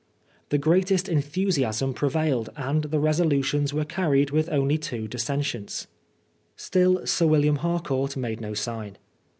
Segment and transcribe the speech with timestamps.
[0.49, 5.85] The greatest enthusiasm prevailed, and the resolutions were carried with only two dissen tients.
[6.55, 8.97] Still Sir William Harcourt made no sign.